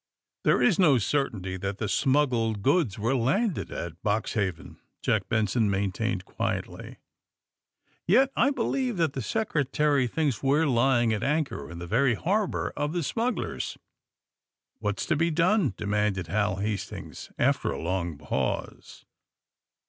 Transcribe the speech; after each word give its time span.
^^ 0.39 0.43
There 0.43 0.63
is 0.63 0.79
no 0.79 0.97
certainty 0.97 1.57
that 1.57 1.77
the 1.77 1.87
smuggled 1.87 2.63
goods 2.63 2.97
were 2.97 3.15
landed 3.15 3.71
at 3.71 4.01
Boxhaven," 4.01 4.77
Jack 5.03 5.29
Benson 5.29 5.69
maintained 5.69 6.25
quietly. 6.25 6.97
*^Yet 8.09 8.29
I 8.35 8.49
believe 8.49 8.97
that 8.97 9.13
the 9.13 9.21
Secretary 9.21 10.07
thinks 10.07 10.39
we^re 10.39 10.73
lying 10.73 11.13
at 11.13 11.21
anchor 11.21 11.69
in 11.69 11.77
the 11.77 11.85
very 11.85 12.15
harbor 12.15 12.73
of 12.75 12.93
the 12.93 13.03
smugglers." 13.03 13.77
'* 14.29 14.79
What's 14.79 15.05
to 15.05 15.15
be 15.15 15.29
done?" 15.29 15.75
demanded 15.77 16.25
Hal 16.25 16.55
Hast 16.55 16.91
ings, 16.91 17.29
after 17.37 17.69
a 17.71 17.79
long 17.79 18.17
pause. 18.17 19.05